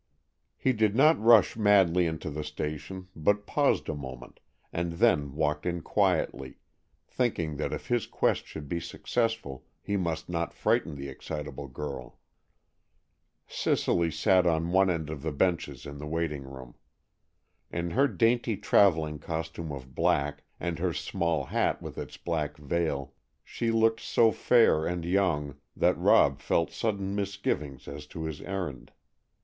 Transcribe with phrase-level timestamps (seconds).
[0.57, 4.39] He did not rush madly into the station, but paused a moment,
[4.73, 6.57] and then walked in quietly,
[7.07, 12.17] thinking that if his quest should be successful he must not frighten the excitable girl.
[13.47, 16.73] Cicely sat on one of the benches in the waiting room.
[17.71, 23.13] In her dainty travelling costume of black, and her small hat with its black veil,
[23.43, 28.91] she looked so fair and young that Rob felt sudden misgivings as to his errand.